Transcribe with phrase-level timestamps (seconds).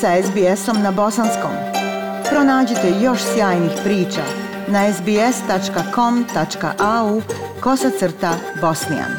[0.00, 1.50] sa SBS-om na bosanskom.
[2.30, 4.22] Pronađite još sjajnih priča
[4.68, 6.02] na sbs.com.au
[7.60, 9.10] kosacrta bosnijan.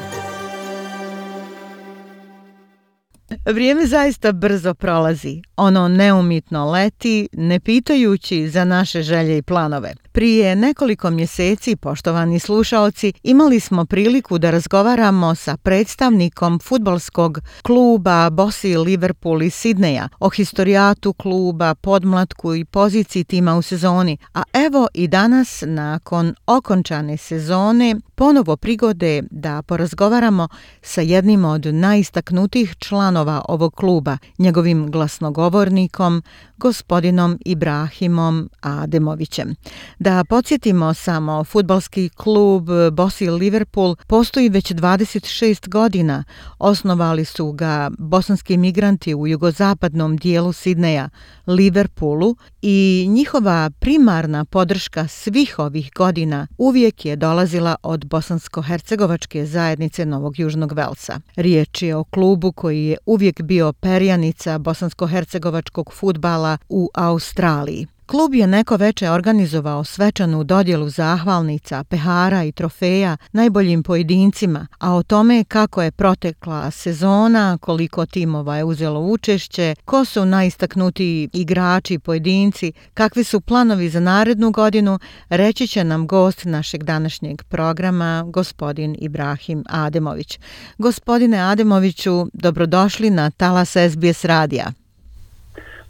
[3.46, 5.42] Vrijeme zaista brzo prolazi.
[5.56, 9.94] Ono neumitno leti, ne pitajući za naše želje i planove.
[10.18, 18.78] Prije nekoliko mjeseci, poštovani slušaoci, imali smo priliku da razgovaramo sa predstavnikom futbolskog kluba Bosi
[18.78, 24.18] Liverpool i Sidneja o historijatu kluba, podmlatku i poziciji tima u sezoni.
[24.34, 30.48] A evo i danas, nakon okončane sezone, ponovo prigode da porazgovaramo
[30.82, 36.24] sa jednim od najistaknutijih članova ovog kluba, njegovim glasnogovornikom,
[36.58, 39.56] gospodinom Ibrahimom Ademovićem.
[40.00, 46.24] Da podsjetimo samo, futbalski klub Bosi Liverpool postoji već 26 godina.
[46.60, 51.10] Osnovali su ga bosanski migranti u jugozapadnom dijelu Sidneja,
[51.48, 60.40] Liverpoolu i njihova primarna podrška svih ovih godina uvijek je dolazila od bosansko-hercegovačke zajednice Novog
[60.40, 61.20] Južnog Velsa.
[61.36, 67.88] Riječ je o klubu koji je uvijek bio perjanica bosansko-hercegovačkog futbala u Australiji.
[68.08, 75.04] Klub je neko veče organizovao svečanu dodjelu zahvalnica, pehara i trofeja najboljim pojedincima, a o
[75.04, 82.00] tome kako je protekla sezona, koliko timova je uzelo učešće, ko su najistaknutiji igrači i
[82.00, 88.96] pojedinci, kakvi su planovi za narednu godinu, reći će nam gost našeg današnjeg programa, gospodin
[89.00, 90.40] Ibrahim Ademović.
[90.78, 94.87] Gospodine Ademoviću, dobrodošli na Talas SBS radija.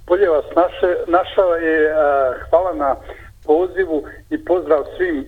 [0.08, 1.94] Bolje vas naše, našao je
[2.50, 2.96] hvala na
[3.46, 5.26] pozivu i pozdrav svim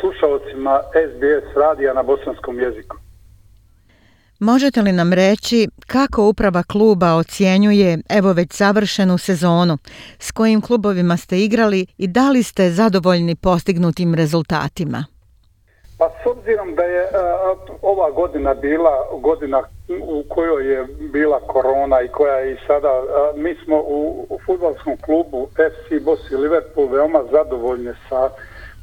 [0.00, 2.96] slušalcima SBS radija na bosanskom jeziku.
[4.38, 9.78] Možete li nam reći kako uprava kluba ocjenjuje evo već završenu sezonu,
[10.18, 15.04] s kojim klubovima ste igrali i da li ste zadovoljni postignutim rezultatima?
[15.98, 17.10] Pa s obzirom da je uh,
[17.82, 23.02] ova godina bila godina u kojoj je bila korona i koja je i sada,
[23.36, 28.30] mi smo u, u klubu FC Bosi Liverpool veoma zadovoljni sa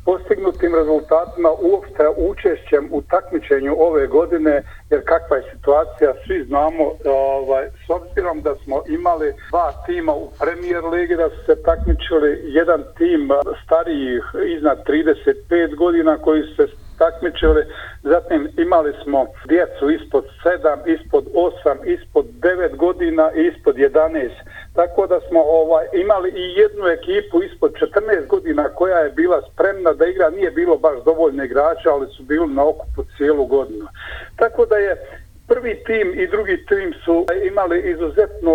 [0.05, 7.65] postignutim rezultatima uopšte učešćem u takmičenju ove godine, jer kakva je situacija, svi znamo, ovaj,
[7.85, 12.83] s obzirom da smo imali dva tima u premier ligi da su se takmičili, jedan
[12.97, 13.29] tim
[13.63, 14.23] starijih
[14.57, 16.67] iznad 35 godina koji su se
[17.03, 17.63] takmičili.
[18.03, 24.29] Zatim imali smo djecu ispod 7, ispod 8, ispod 9 godina i ispod 11.
[24.73, 29.93] Tako da smo ovaj imali i jednu ekipu ispod 14 godina koja je bila spremna
[29.93, 30.29] da igra.
[30.29, 33.87] Nije bilo baš dovoljno igrača, ali su bili na okupu cijelu godinu.
[34.35, 35.20] Tako da je
[35.53, 38.53] prvi tim i drugi tim su imali izuzetno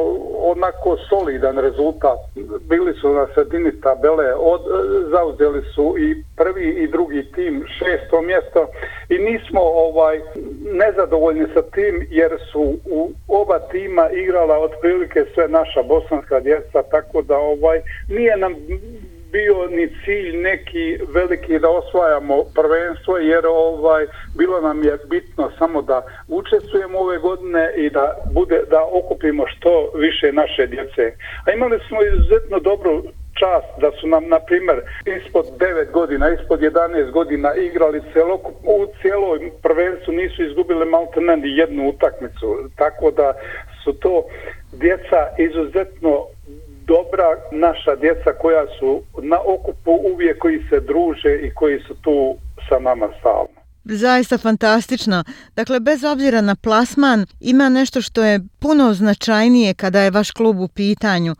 [0.52, 2.18] onako solidan rezultat.
[2.68, 8.22] Bili su na sredini tabele, od, e, zauzeli su i prvi i drugi tim šesto
[8.22, 8.68] mjesto
[9.08, 10.20] i nismo ovaj
[10.72, 17.22] nezadovoljni sa tim jer su u oba tima igrala otprilike sve naša bosanska djeca tako
[17.22, 18.54] da ovaj nije nam
[19.36, 25.82] bio ni cilj neki veliki da osvajamo prvenstvo jer ovaj bilo nam je bitno samo
[25.82, 25.98] da
[26.28, 31.04] učestvujemo ove godine i da bude da okupimo što više naše djece.
[31.44, 33.02] A imali smo izuzetno dobru
[33.40, 34.78] čast da su nam, na primjer,
[35.16, 41.56] ispod 9 godina, ispod 11 godina igrali celok, u cijeloj prvenstvu, nisu izgubili malte ni
[41.56, 42.48] jednu utakmicu.
[42.76, 43.34] Tako da
[43.84, 44.24] su to
[44.72, 46.26] djeca izuzetno
[46.86, 52.36] dobra naša djeca koja su na okupu uvijek koji se druže i koji su tu
[52.68, 53.56] sa nama stalno.
[53.84, 55.24] Zaista fantastično.
[55.56, 60.60] Dakle, bez obzira na plasman, ima nešto što je puno značajnije kada je vaš klub
[60.60, 61.34] u pitanju.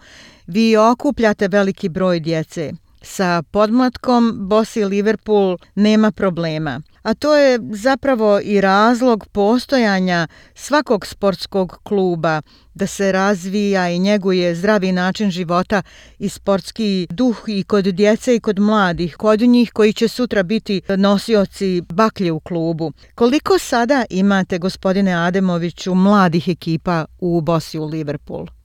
[0.47, 2.73] Vi okupljate veliki broj djece.
[3.03, 11.81] Sa podmlatkom Bosi Liverpool nema problema a to je zapravo i razlog postojanja svakog sportskog
[11.83, 12.43] kluba
[12.75, 15.83] da se razvija i njeguje zdravi način života
[16.19, 20.83] i sportski duh i kod djece i kod mladih, kod njih koji će sutra biti
[20.97, 22.93] nosioci baklje u klubu.
[23.15, 28.56] Koliko sada imate, gospodine Ademoviću, mladih ekipa u Bosi u Liverpool?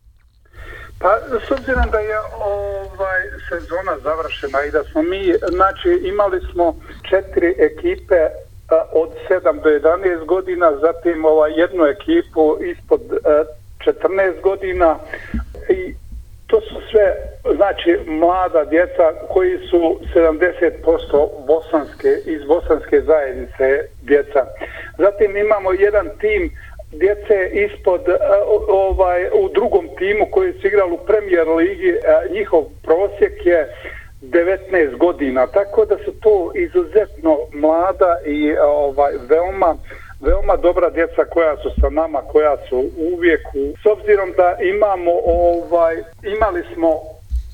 [1.01, 6.75] Pa, s obzirom da je ovaj sezona završena i da smo mi, znači, imali smo
[7.09, 8.19] četiri ekipe
[8.69, 13.44] a, od 7 do 11 godina, zatim ovaj, jednu ekipu ispod e, a,
[13.86, 15.00] 14 godina
[15.69, 15.94] i
[16.48, 17.15] to su sve,
[17.56, 24.45] znači, mlada djeca koji su 70% bosanske, iz bosanske zajednice djeca.
[24.98, 26.51] Zatim imamo jedan tim
[26.92, 28.18] djece ispod e,
[28.68, 32.00] ovaj u drugom timu koji su igrali u Premier ligi, e,
[32.34, 33.76] njihov prosjek je
[34.22, 39.76] 19 godina, tako da su to izuzetno mlada i e, ovaj veoma
[40.22, 42.84] veoma dobra djeca koja su sa nama, koja su
[43.14, 43.74] uvijek u...
[43.84, 46.90] S obzirom da imamo ovaj imali smo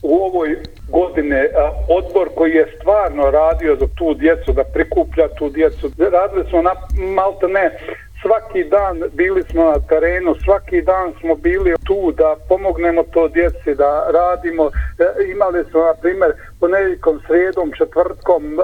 [0.04, 0.58] u ovoj
[0.90, 5.92] godine a, odbor koji je stvarno radio za tu djecu, da prikuplja tu djecu.
[6.12, 6.74] Radili smo na
[7.16, 7.78] malte ne
[8.22, 13.76] svaki dan bili smo na terenu, svaki dan smo bili tu da pomognemo to djeci,
[13.76, 14.72] da radimo.
[15.00, 18.64] E, imali smo, na primjer, ponedjeljkom, srijedom, četvrtkom e,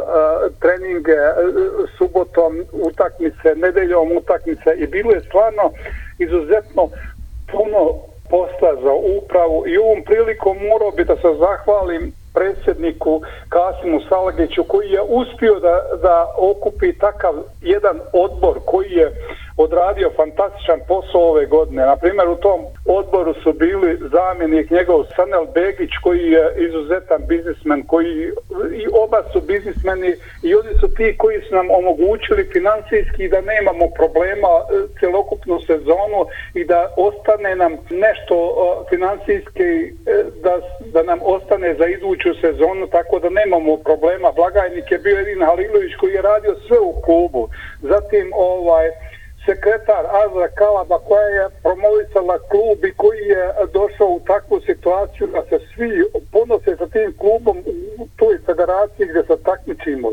[0.59, 1.33] treninge, e,
[1.97, 5.71] subotom utakmice, nedeljom utakmice i bilo je stvarno
[6.19, 6.89] izuzetno
[7.51, 7.81] puno
[8.29, 14.89] posla za upravu i ovom prilikom morao bi da se zahvalim predsjedniku Kasimu Salagiću koji
[14.89, 19.11] je uspio da, da okupi takav jedan odbor koji je
[19.57, 21.85] odradio fantastičan posao ove godine.
[21.85, 27.83] Na primjer, u tom odboru su bili zamjenik njegov Sanel Begić koji je izuzetan biznismen,
[27.83, 28.31] koji
[28.81, 33.85] i oba su biznismeni i oni su ti koji su nam omogućili financijski da nemamo
[33.99, 34.63] problema e,
[34.99, 36.19] celokupnu sezonu
[36.53, 38.53] i da ostane nam nešto e,
[38.89, 40.53] financijski e, da,
[40.93, 44.31] da nam ostane za iduću sezonu tako da nemamo problema.
[44.31, 47.49] Blagajnik je bio Edin Halilović koji je radio sve u klubu.
[47.81, 48.87] Zatim ovaj
[49.45, 55.41] sekretar Azra Kalaba koja je promovisala klub i koji je došao u takvu situaciju da
[55.49, 55.91] se svi
[56.31, 57.57] ponose sa tim klubom
[57.97, 60.09] u toj federaciji gdje se takmičimo.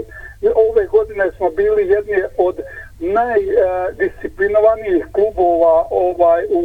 [0.71, 2.57] Ove godine smo bili jedni od
[3.01, 6.59] najdisciplinovanijih klubova ovaj, u,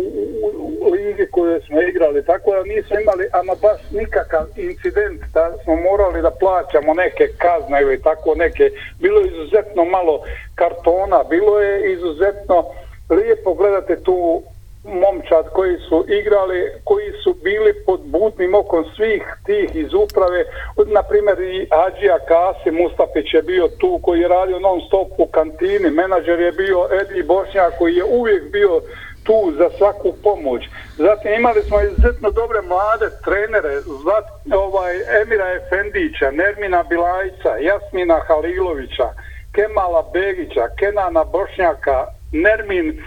[0.45, 2.25] u, u ligi koje smo igrali.
[2.25, 7.81] Tako da nismo imali ama baš nikakav incident da smo morali da plaćamo neke kazne
[7.81, 8.69] ili tako neke.
[8.99, 10.21] Bilo je izuzetno malo
[10.55, 12.65] kartona, bilo je izuzetno
[13.09, 14.43] lijepo gledate tu
[14.85, 20.45] momčad koji su igrali, koji su bili pod budnim okom svih tih iz uprave.
[20.85, 25.25] Na primjer i Ađija Kasi Mustafić je bio tu koji je radio non stop u
[25.25, 25.89] kantini.
[25.89, 28.81] Menadžer je bio Edi Bošnjak koji je uvijek bio
[29.23, 30.63] tu za svaku pomoć.
[30.97, 39.07] Zatim imali smo izuzetno dobre mlade trenere, Zlat, ovaj, Emira Efendića, Nermina Bilajca, Jasmina Halilovića,
[39.55, 43.01] Kemala Begića, Kenana Bošnjaka, Nermin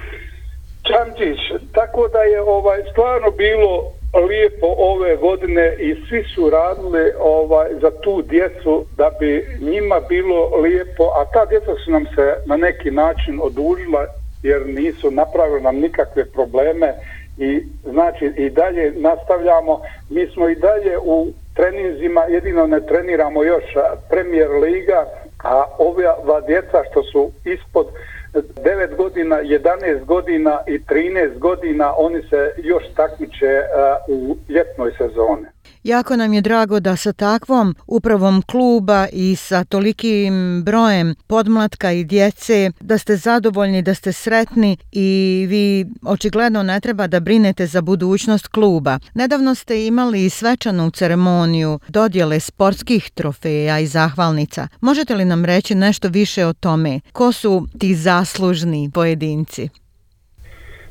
[0.89, 1.39] Čamčić,
[1.73, 3.85] tako da je ovaj stvarno bilo
[4.29, 10.57] lijepo ove godine i svi su radili ovaj za tu djecu da bi njima bilo
[10.57, 14.07] lijepo, a ta djeca su nam se na neki način odužila
[14.43, 16.95] jer nisu napravili nam nikakve probleme
[17.39, 19.81] i znači i dalje nastavljamo.
[20.09, 23.65] Mi smo i dalje u treninzima, jedino ne treniramo još
[24.11, 25.07] Premier Liga,
[25.45, 27.87] a ova djeca što su ispod
[28.35, 33.67] 9 godina, 11 godina i 13 godina oni se još takmiče eh,
[34.09, 35.47] u ljetnoj sezoni.
[35.89, 42.05] Jako nam je drago da sa takvom upravom kluba i sa tolikim brojem podmlatka i
[42.05, 47.81] djece, da ste zadovoljni, da ste sretni i vi očigledno ne treba da brinete za
[47.81, 48.99] budućnost kluba.
[49.15, 54.69] Nedavno ste imali svečanu ceremoniju dodjele sportskih trofeja i zahvalnica.
[54.81, 57.01] Možete li nam reći nešto više o tome?
[57.13, 59.69] Ko su ti zaslužni pojedinci?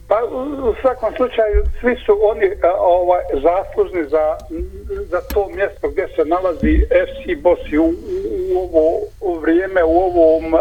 [0.08, 0.24] Pa
[0.70, 4.38] u svakom slučaju svi su oni e, ovaj zaslužni za,
[5.06, 7.94] za to mjesto gdje se nalazi FC Bosi u, u,
[8.54, 10.54] u ovo u vrijeme, u ovom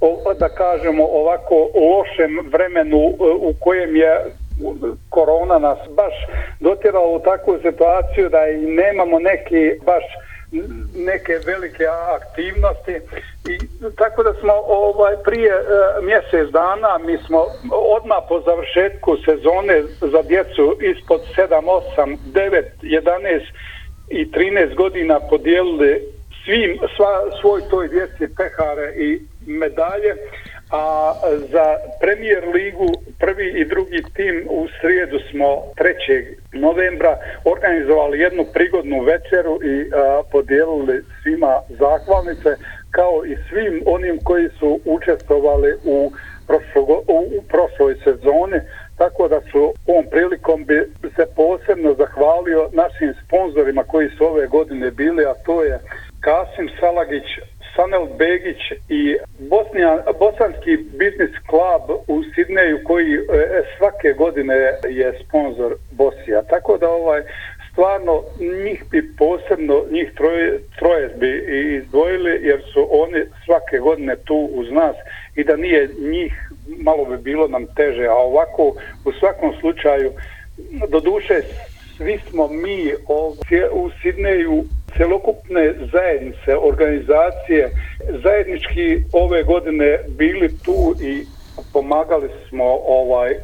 [0.00, 4.24] o, da kažemo ovako lošem vremenu e, u kojem je
[5.08, 6.14] korona nas baš
[6.60, 10.04] dotjerala u takvu situaciju da i nemamo neki baš
[10.94, 11.84] neke velike
[12.16, 12.94] aktivnosti
[13.52, 13.58] i
[13.96, 15.62] tako da smo ovaj prije e,
[16.02, 23.40] mjesec dana mi smo odmah po završetku sezone za djecu ispod 7 8 9 11
[24.08, 30.14] i 13 godina podijelili svim sva, svoj toj djeci pehare i medalje
[30.74, 31.12] a
[31.52, 31.66] za
[32.00, 32.88] premijer ligu
[33.18, 36.34] prvi i drugi tim u srijedu smo 3.
[36.52, 42.50] novembra organizovali jednu prigodnu večeru i a, podijelili svima zahvalnice
[42.90, 46.12] kao i svim onim koji su učestvovali u,
[46.46, 48.60] prošlo, u, u prošloj sezoni
[48.98, 54.90] tako da su ovom prilikom bi se posebno zahvalio našim sponzorima koji su ove godine
[54.90, 55.78] bili a to je
[56.20, 57.26] Kasim Salagić
[57.76, 63.18] Sanel Begić i Bosnija, Bosanski biznis klub u Sidneju koji e,
[63.58, 64.54] e svake godine
[64.88, 66.42] je sponsor Bosija.
[66.42, 67.22] Tako da ovaj
[67.72, 68.22] stvarno
[68.64, 71.30] njih bi posebno, njih troje, troje bi
[71.76, 74.96] izdvojili jer su oni svake godine tu uz nas
[75.34, 78.62] i da nije njih malo bi bilo nam teže, a ovako
[79.04, 80.12] u svakom slučaju
[80.88, 81.40] do duše
[81.96, 84.64] svi smo mi ovdje u Sidneju
[84.96, 87.70] celokupne zajednice, organizacije
[88.24, 91.26] zajednički ove godine bili tu i
[91.72, 93.34] pomagali smo ovaj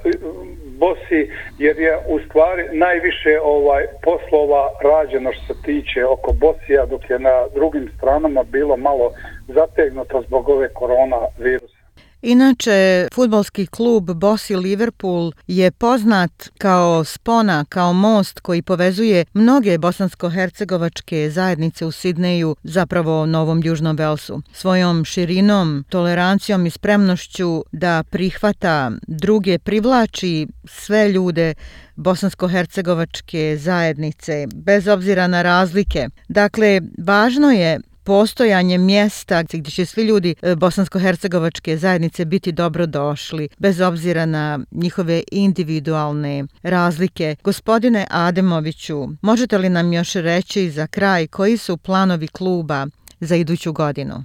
[0.78, 7.10] Bosi jer je u stvari najviše ovaj poslova rađeno što se tiče oko Bosija dok
[7.10, 9.12] je na drugim stranama bilo malo
[9.48, 11.79] zategnuto zbog ove korona virusa.
[12.22, 21.30] Inače, futbolski klub Bosi Liverpool je poznat kao spona, kao most koji povezuje mnoge bosansko-hercegovačke
[21.30, 24.42] zajednice u Sidneju, zapravo Novom Južnom Velsu.
[24.52, 31.54] Svojom širinom, tolerancijom i spremnošću da prihvata druge, privlači sve ljude
[31.96, 36.08] bosansko-hercegovačke zajednice, bez obzira na razlike.
[36.28, 43.48] Dakle, važno je postojanje mjesta gdje će svi ljudi e, bosansko-hercegovačke zajednice biti dobro došli,
[43.58, 47.36] bez obzira na njihove individualne razlike.
[47.44, 52.86] Gospodine Ademoviću, možete li nam još reći za kraj koji su planovi kluba
[53.20, 54.24] za iduću godinu?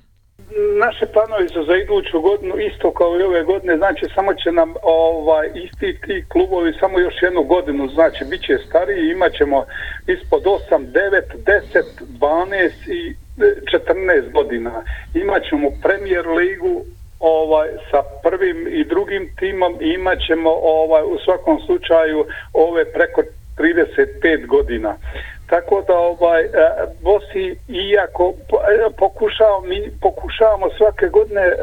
[0.80, 4.74] Naše planovi su za iduću godinu isto kao i ove godine, znači samo će nam
[4.84, 9.66] ovaj isti ti klubovi samo još jednu godinu, znači bit će stariji, imat ćemo
[10.08, 11.22] ispod 8, 9,
[11.74, 11.84] 10,
[12.20, 14.84] 12 i 14 godina.
[15.14, 16.86] Imaćemo premijer ligu
[17.20, 23.22] ovaj sa prvim i drugim timom i imaćemo ovaj u svakom slučaju ove preko
[23.58, 24.98] 35 godina.
[25.50, 26.50] Tako da ovaj e,
[27.02, 31.56] Bosi iako e, pokušao mi pokušavamo svake godine e,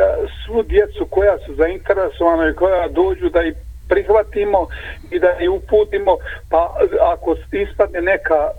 [0.45, 3.53] svu djecu koja su zainteresovana i koja dođu da i
[3.89, 4.67] prihvatimo
[5.11, 6.17] i da je uputimo,
[6.51, 8.51] pa ako ispadne neka,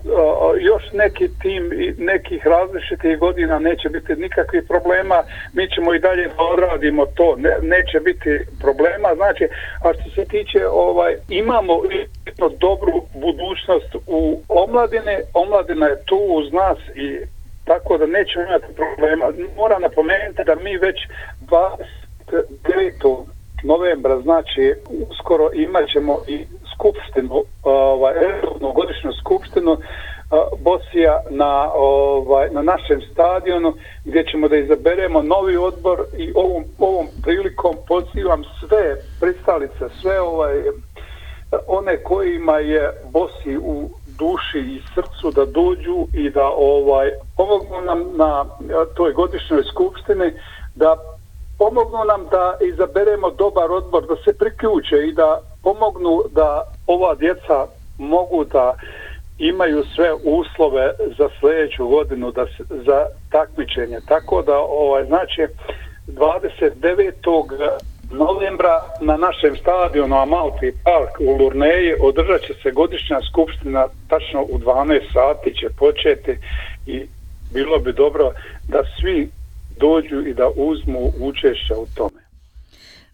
[0.60, 7.06] još neki tim nekih različitih godina neće biti nikakvih problema, mi ćemo i dalje odradimo
[7.06, 9.44] to, ne, neće biti problema, znači,
[9.84, 11.74] a što se tiče, ovaj, imamo
[12.26, 17.20] jednu dobru budućnost u omladine, omladina je tu uz nas i
[17.66, 19.26] tako da nećemo imati problema.
[19.58, 20.98] Moram napomenuti da mi već
[21.42, 23.26] 29
[23.64, 24.74] novembra, znači
[25.10, 28.14] uskoro imat ćemo i skupštinu, ovaj,
[28.76, 29.78] godišnju skupštinu
[30.60, 33.74] Bosija na, ovaj, na našem stadionu
[34.06, 40.54] gdje ćemo da izaberemo novi odbor i ovom, ovom prilikom pozivam sve pristalice, sve ovaj,
[41.68, 48.00] one kojima je Bosi u duši i srcu da dođu i da ovaj pomognu nam
[48.14, 48.46] na
[48.96, 50.34] toj godišnjoj skupštini
[50.76, 50.96] da
[51.64, 57.68] pomognu nam da izaberemo dobar odbor, da se priključe i da pomognu da ova djeca
[57.98, 58.76] mogu da
[59.38, 64.00] imaju sve uslove za sljedeću godinu da se, za takmičenje.
[64.08, 65.42] Tako da, ovaj, znači,
[66.08, 67.78] 29.
[68.12, 74.60] novembra na našem stadionu Amalfi Park u Lurneji održat će se godišnja skupština tačno u
[74.60, 76.38] 12 sati će početi
[76.86, 77.08] i
[77.54, 78.32] bilo bi dobro
[78.68, 79.30] da svi
[79.80, 82.24] dođu i da uzmu učešća u tome.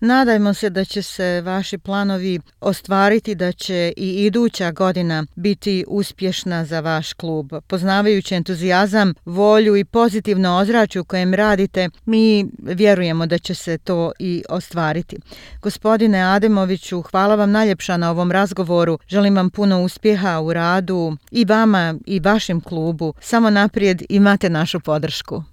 [0.01, 6.66] Nadajmo se da će se vaši planovi ostvariti, da će i iduća godina biti uspješna
[6.66, 7.54] za vaš klub.
[7.68, 14.12] Poznavajući entuzijazam, volju i pozitivno ozračje u kojem radite, mi vjerujemo da će se to
[14.20, 15.18] i ostvariti.
[15.62, 19.00] Gospodine Ademoviću, hvala vam najljepša na ovom razgovoru.
[19.08, 23.13] Želim vam puno uspjeha u radu i vama i vašem klubu.
[23.20, 25.44] Samo naprijed imate našu podršku.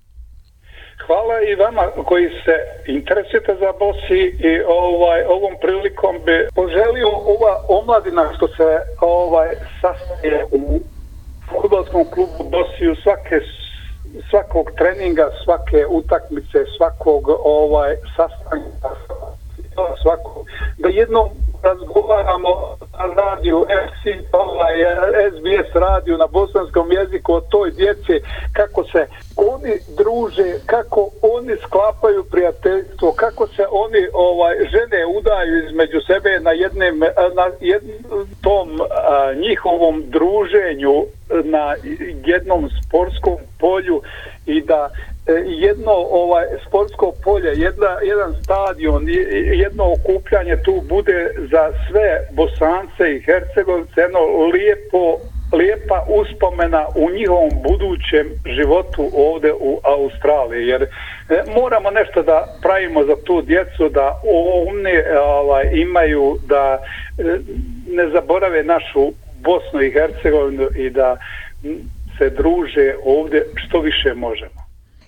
[1.05, 7.57] Hvala i vama koji se interesujete za Bosi i ovaj ovom prilikom bi poželio ova
[7.69, 9.49] omladina što se ovaj
[9.81, 10.81] sastaje u
[11.50, 13.41] fudbalskom klubu Bosiju svake
[14.31, 18.88] svakog treninga, svake utakmice, svakog ovaj sastanka
[20.03, 20.47] svakog
[20.79, 21.31] da jedno
[21.69, 22.51] razgovaramo
[22.99, 24.77] na radiju FC, pa ovaj,
[25.33, 28.17] SBS radiju na bosanskom jeziku o toj djeci,
[28.53, 29.07] kako se
[29.37, 36.51] oni druže, kako oni sklapaju prijateljstvo, kako se oni ovaj žene udaju između sebe na
[36.51, 36.99] jednem
[37.39, 41.05] na jednom tom a, njihovom druženju
[41.45, 41.75] na
[42.25, 44.03] jednom sportskom polju
[44.47, 44.91] i da
[45.28, 49.04] E, jedno ovaj sportsko polje, jedna, jedan stadion,
[49.54, 54.21] jedno okupljanje tu bude za sve Bosance i Hercegovce jedno
[54.52, 55.18] lijepo,
[55.52, 60.88] lijepa uspomena u njihovom budućem životu ovde u Australiji, jer e,
[61.61, 64.21] moramo nešto da pravimo za tu djecu, da
[64.68, 66.78] oni ovaj, imaju, da
[67.18, 67.23] e,
[67.88, 71.16] ne zaborave našu Bosnu i Hercegovinu i da
[72.18, 74.56] se druže ovde što više možemo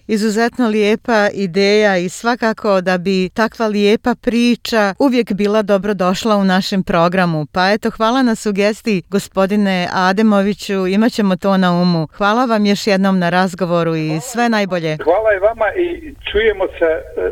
[0.09, 6.45] izuzetno lijepa ideja i svakako da bi takva lijepa priča uvijek bila dobro došla u
[6.45, 7.47] našem programu.
[7.53, 12.09] Pa eto, hvala na sugestiji gospodine Ademoviću, imat ćemo to na umu.
[12.13, 14.99] Hvala vam još jednom na razgovoru i sve najbolje.
[15.05, 17.31] Hvala i vama i čujemo se e,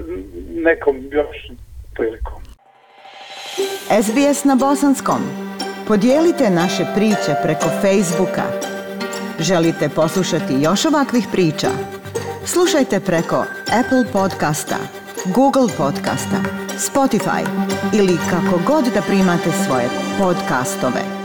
[0.62, 1.36] nekom još
[1.94, 2.42] prilikom.
[4.02, 5.20] SBS na bosanskom.
[5.88, 8.42] Podijelite naše priče preko Facebooka.
[9.40, 11.68] Želite poslušati još ovakvih priča?
[12.46, 13.44] Slušajte preko
[13.80, 14.76] Apple podcasta,
[15.34, 16.36] Google podcasta,
[16.78, 17.46] Spotify
[17.94, 19.88] ili kako god da primate svoje
[20.18, 21.15] podcastove.